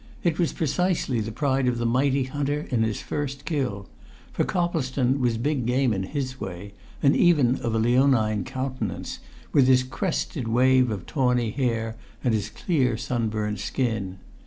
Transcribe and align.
It 0.23 0.39
was 0.39 0.51
precisely 0.51 1.19
the 1.21 1.31
pride 1.31 1.67
of 1.67 1.77
the 1.77 1.85
mighty 1.85 2.23
hunter 2.23 2.65
in 2.71 2.81
his 2.81 3.01
first 3.03 3.45
kill; 3.45 3.87
for 4.33 4.43
Coplestone 4.43 5.19
was 5.19 5.37
big 5.37 5.67
game 5.67 5.93
in 5.93 6.01
his 6.01 6.39
way, 6.41 6.73
and 7.03 7.15
even 7.15 7.57
of 7.57 7.75
a 7.75 7.77
leonine 7.77 8.43
countenance, 8.43 9.19
with 9.53 9.67
his 9.67 9.83
crested 9.83 10.47
wave 10.47 10.89
of 10.89 11.05
tawny 11.05 11.51
hair 11.51 11.97
and 12.23 12.33
his 12.33 12.49
clear 12.49 12.97
sunburnt 12.97 13.59
skin. 13.59 14.17